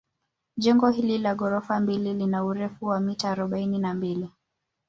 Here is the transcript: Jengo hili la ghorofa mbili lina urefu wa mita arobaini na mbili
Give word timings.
Jengo 0.57 0.89
hili 0.89 1.17
la 1.17 1.35
ghorofa 1.35 1.79
mbili 1.79 2.13
lina 2.13 2.43
urefu 2.45 2.85
wa 2.85 2.99
mita 2.99 3.31
arobaini 3.31 3.79
na 3.79 3.93
mbili 3.93 4.29